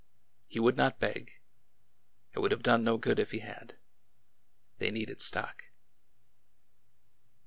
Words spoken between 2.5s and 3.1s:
done no